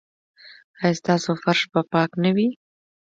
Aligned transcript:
ایا 0.81 0.97
ستاسو 0.99 1.31
فرش 1.43 1.61
به 1.71 1.81
پاک 1.91 2.11
نه 2.23 2.29
وي؟ 2.35 2.47